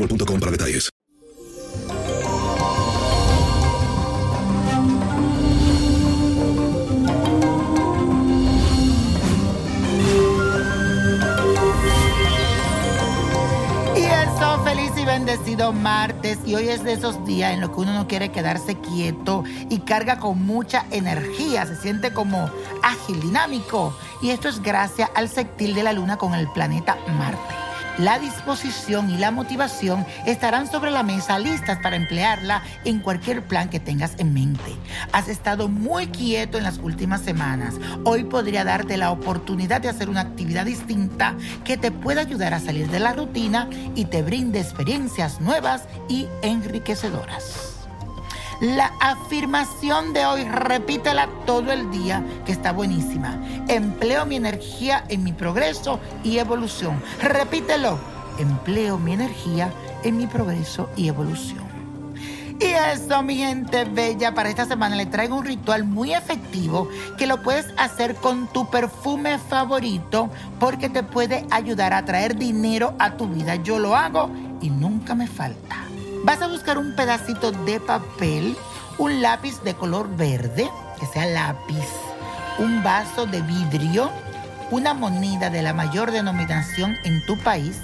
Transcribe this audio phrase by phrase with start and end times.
[0.00, 0.90] boostmobile.com para detalles.
[14.64, 16.38] Feliz y bendecido martes.
[16.46, 19.80] Y hoy es de esos días en los que uno no quiere quedarse quieto y
[19.80, 21.66] carga con mucha energía.
[21.66, 22.48] Se siente como
[22.82, 23.96] ágil, dinámico.
[24.22, 27.59] Y esto es gracias al sextil de la luna con el planeta Marte.
[27.98, 33.68] La disposición y la motivación estarán sobre la mesa listas para emplearla en cualquier plan
[33.68, 34.76] que tengas en mente.
[35.12, 37.74] Has estado muy quieto en las últimas semanas.
[38.04, 41.34] Hoy podría darte la oportunidad de hacer una actividad distinta
[41.64, 46.26] que te pueda ayudar a salir de la rutina y te brinde experiencias nuevas y
[46.42, 47.69] enriquecedoras.
[48.60, 53.42] La afirmación de hoy, repítela todo el día, que está buenísima.
[53.68, 57.02] Empleo mi energía en mi progreso y evolución.
[57.22, 57.98] Repítelo.
[58.38, 59.72] Empleo mi energía
[60.04, 61.64] en mi progreso y evolución.
[62.60, 67.26] Y eso, mi gente bella, para esta semana le traigo un ritual muy efectivo que
[67.26, 70.28] lo puedes hacer con tu perfume favorito
[70.58, 73.54] porque te puede ayudar a traer dinero a tu vida.
[73.54, 74.28] Yo lo hago
[74.60, 75.89] y nunca me falta.
[76.24, 78.56] Vas a buscar un pedacito de papel,
[78.98, 81.86] un lápiz de color verde, que sea lápiz,
[82.58, 84.10] un vaso de vidrio,
[84.70, 87.80] una moneda de la mayor denominación en tu país,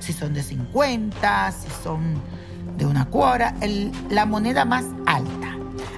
[0.00, 2.20] si son de 50, si son
[2.76, 5.56] de una cuora, el- la moneda más alta,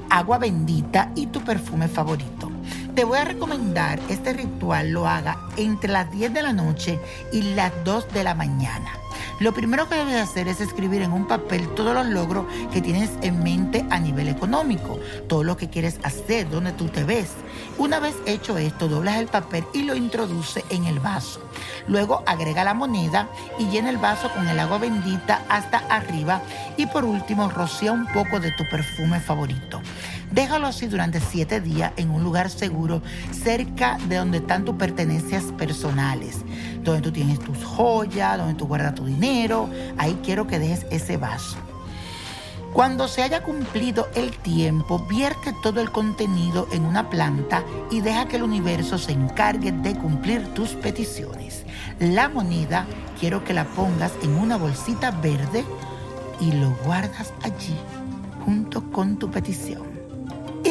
[0.08, 2.50] agua bendita y tu perfume favorito.
[2.94, 6.98] Te voy a recomendar este ritual lo haga entre las 10 de la noche
[7.32, 8.90] y las 2 de la mañana.
[9.40, 13.10] Lo primero que debes hacer es escribir en un papel todos los logros que tienes
[13.22, 17.30] en mente a nivel económico, todo lo que quieres hacer, donde tú te ves.
[17.78, 21.40] Una vez hecho esto, doblas el papel y lo introduce en el vaso.
[21.88, 26.42] Luego agrega la moneda y llena el vaso con el agua bendita hasta arriba
[26.76, 29.80] y por último rocía un poco de tu perfume favorito.
[30.32, 33.02] Déjalo así durante siete días en un lugar seguro
[33.32, 36.38] cerca de donde están tus pertenencias personales,
[36.84, 39.68] donde tú tienes tus joyas, donde tú guardas tu dinero.
[39.98, 41.56] Ahí quiero que dejes ese vaso.
[42.72, 48.28] Cuando se haya cumplido el tiempo, vierte todo el contenido en una planta y deja
[48.28, 51.65] que el universo se encargue de cumplir tus peticiones.
[51.98, 52.86] La moneda
[53.18, 55.65] quiero que la pongas en una bolsita verde
[56.41, 57.77] y lo guardas allí
[58.44, 59.99] junto con tu petición.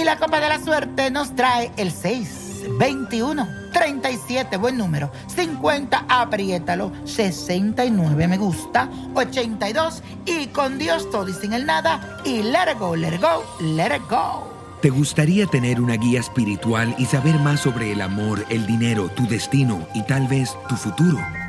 [0.09, 6.91] La copa de la suerte nos trae el 6, 21, 37, buen número, 50, apriétalo,
[7.05, 12.95] 69, me gusta, 82, y con Dios todo y sin el nada, y let go,
[12.95, 14.51] let go, let it go.
[14.81, 19.27] ¿Te gustaría tener una guía espiritual y saber más sobre el amor, el dinero, tu
[19.27, 21.19] destino y tal vez tu futuro?